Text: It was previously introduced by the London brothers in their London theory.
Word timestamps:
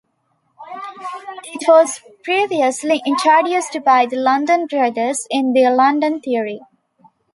It 1.43 1.67
was 1.67 2.01
previously 2.23 3.03
introduced 3.05 3.77
by 3.85 4.07
the 4.07 4.15
London 4.17 4.65
brothers 4.65 5.27
in 5.29 5.53
their 5.53 5.75
London 5.75 6.19
theory. 6.19 6.59